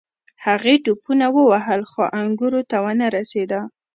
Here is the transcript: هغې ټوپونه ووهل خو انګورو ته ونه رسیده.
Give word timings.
هغې 0.45 0.73
ټوپونه 0.83 1.25
ووهل 1.35 1.81
خو 1.91 2.03
انګورو 2.21 2.61
ته 2.69 2.77
ونه 2.85 3.07
رسیده. 3.17 3.61